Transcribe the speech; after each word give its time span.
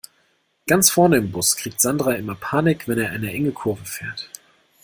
Ganz 0.65 0.89
vorne 0.89 1.17
im 1.17 1.31
Bus 1.31 1.55
kriegt 1.55 1.79
Sandra 1.79 2.13
immer 2.13 2.33
Panik, 2.33 2.87
wenn 2.87 2.97
er 2.97 3.11
eine 3.11 3.31
enge 3.31 3.51
Kurve 3.51 3.85
fährt. 3.85 4.31